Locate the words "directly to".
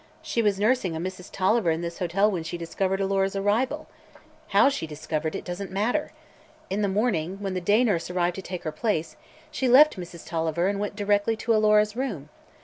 10.95-11.53